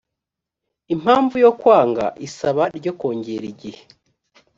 [0.93, 3.81] impamvu yo kwanga isaba ryo kongera igihe